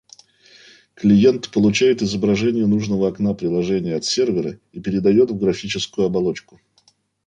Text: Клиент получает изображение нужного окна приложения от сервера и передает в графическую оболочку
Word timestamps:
Клиент 0.95 1.51
получает 1.51 2.01
изображение 2.01 2.65
нужного 2.65 3.07
окна 3.07 3.35
приложения 3.35 3.93
от 3.95 4.03
сервера 4.03 4.59
и 4.71 4.79
передает 4.81 5.29
в 5.29 5.37
графическую 5.37 6.07
оболочку 6.07 6.59